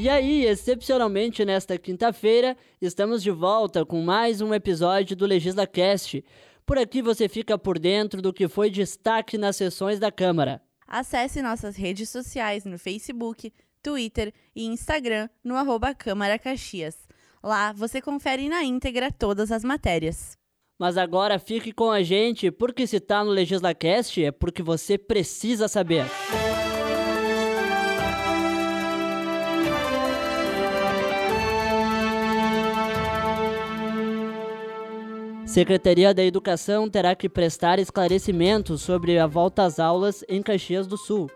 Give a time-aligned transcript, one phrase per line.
[0.00, 6.24] E aí, excepcionalmente nesta quinta-feira, estamos de volta com mais um episódio do LegislaCast.
[6.64, 10.62] Por aqui você fica por dentro do que foi destaque nas sessões da Câmara.
[10.86, 13.52] Acesse nossas redes sociais no Facebook,
[13.82, 16.96] Twitter e Instagram no arroba Câmara Caxias.
[17.42, 20.38] Lá você confere na íntegra todas as matérias.
[20.78, 25.66] Mas agora fique com a gente, porque se tá no LegislaCast é porque você precisa
[25.66, 26.06] saber.
[35.58, 40.96] Secretaria da Educação terá que prestar esclarecimentos sobre a volta às aulas em Caxias do
[40.96, 41.28] Sul.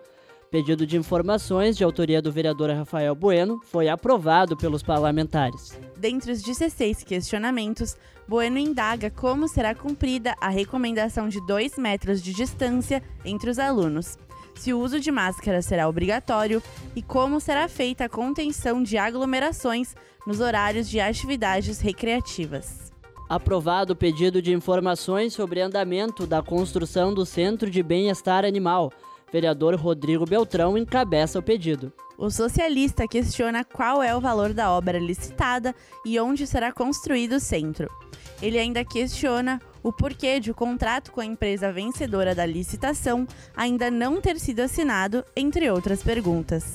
[0.48, 5.76] Pedido de informações de autoria do vereador Rafael Bueno foi aprovado pelos parlamentares.
[5.96, 7.96] Dentre os 16 questionamentos,
[8.28, 14.16] Bueno indaga como será cumprida a recomendação de 2 metros de distância entre os alunos,
[14.54, 16.62] se o uso de máscara será obrigatório
[16.94, 22.92] e como será feita a contenção de aglomerações nos horários de atividades recreativas
[23.34, 28.92] aprovado o pedido de informações sobre andamento da construção do Centro de Bem-Estar Animal.
[29.32, 31.90] Vereador Rodrigo Beltrão encabeça o pedido.
[32.18, 35.74] O socialista questiona qual é o valor da obra licitada
[36.04, 37.88] e onde será construído o centro.
[38.42, 43.90] Ele ainda questiona o porquê de o contrato com a empresa vencedora da licitação ainda
[43.90, 46.74] não ter sido assinado, entre outras perguntas.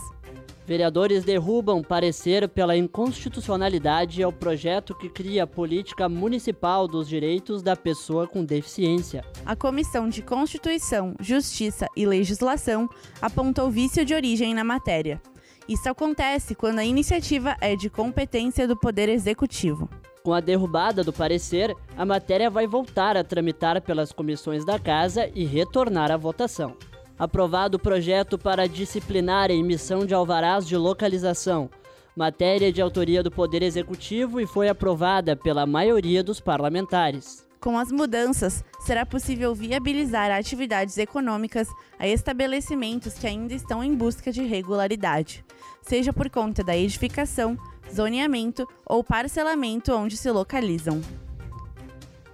[0.67, 7.73] Vereadores derrubam parecer pela inconstitucionalidade ao projeto que cria a política municipal dos direitos da
[7.73, 9.23] pessoa com deficiência.
[9.45, 12.89] A Comissão de Constituição, Justiça e Legislação
[13.21, 15.21] apontou vício de origem na matéria.
[15.69, 19.89] Isso acontece quando a iniciativa é de competência do Poder Executivo.
[20.21, 25.31] Com a derrubada do parecer, a matéria vai voltar a tramitar pelas comissões da Casa
[25.33, 26.75] e retornar à votação
[27.17, 31.69] aprovado o projeto para disciplinar a emissão de alvarás de localização,
[32.15, 37.47] matéria de autoria do Poder Executivo e foi aprovada pela maioria dos parlamentares.
[37.59, 41.67] Com as mudanças, será possível viabilizar atividades econômicas
[41.97, 45.43] a estabelecimentos que ainda estão em busca de regularidade,
[45.81, 47.57] seja por conta da edificação,
[47.93, 51.01] zoneamento ou parcelamento onde se localizam.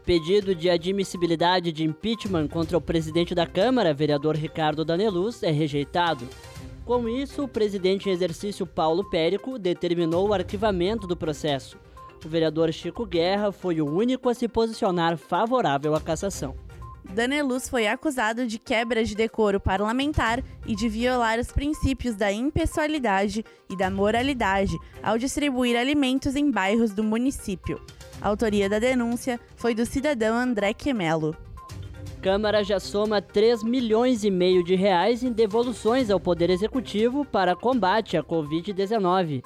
[0.06, 6.28] Pedido de admissibilidade de impeachment contra o presidente da Câmara, vereador Ricardo Daneluz, é rejeitado.
[6.86, 11.78] Com isso, o presidente em exercício Paulo Périco determinou o arquivamento do processo.
[12.24, 16.54] O vereador Chico Guerra foi o único a se posicionar favorável à cassação.
[17.12, 23.46] Daneluz foi acusado de quebra de decoro parlamentar e de violar os princípios da impessoalidade
[23.70, 27.82] e da moralidade ao distribuir alimentos em bairros do município.
[28.22, 31.36] A autoria da denúncia foi do cidadão André Quemelo.
[32.22, 37.54] Câmara já soma 3 milhões e meio de reais em devoluções ao Poder Executivo para
[37.54, 39.44] combate à Covid-19.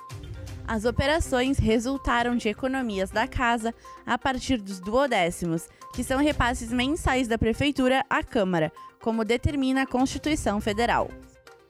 [0.68, 3.74] As operações resultaram de economias da casa
[4.06, 8.70] a partir dos duodécimos, que são repasses mensais da Prefeitura à Câmara,
[9.02, 11.10] como determina a Constituição Federal.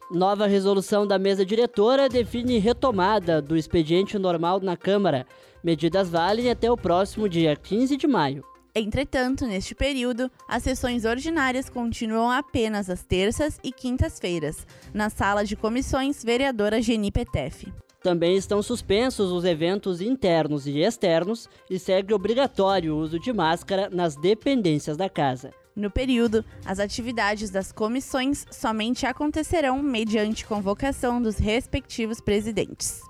[0.09, 5.27] Nova resolução da mesa diretora define retomada do expediente normal na Câmara.
[5.63, 8.43] Medidas valem até o próximo dia 15 de maio.
[8.73, 15.55] Entretanto, neste período, as sessões ordinárias continuam apenas às terças e quintas-feiras, na sala de
[15.55, 17.67] comissões vereadora Geni Petef.
[18.01, 23.89] Também estão suspensos os eventos internos e externos e segue obrigatório o uso de máscara
[23.91, 25.51] nas dependências da casa.
[25.75, 33.01] No período, as atividades das comissões somente acontecerão mediante convocação dos respectivos presidentes.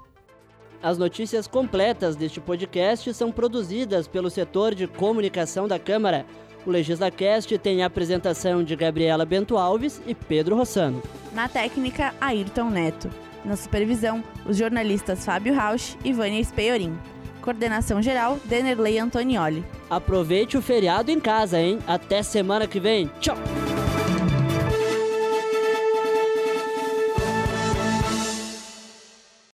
[0.82, 6.26] As notícias completas deste podcast são produzidas pelo setor de comunicação da Câmara.
[6.66, 11.02] O LegislaCast tem a apresentação de Gabriela Bento Alves e Pedro Rossano.
[11.34, 13.10] Na técnica, Ayrton Neto.
[13.48, 16.98] Na supervisão, os jornalistas Fábio Rausch e Vânia Speiorim.
[17.42, 19.64] Coordenação geral, Denerley Antonioli.
[19.90, 21.80] Aproveite o feriado em casa, hein?
[21.88, 23.10] Até semana que vem.
[23.22, 23.38] Tchau!